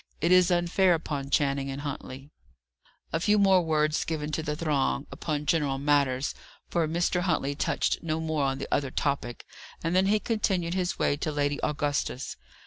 [0.19, 2.31] It is unfair upon Channing and Huntley."
[3.13, 6.33] A few more words given to the throng, upon general matters
[6.71, 7.21] for Mr.
[7.21, 9.45] Huntley touched no more on the other topic
[9.83, 12.35] and then he continued his way to Lady Augusta's.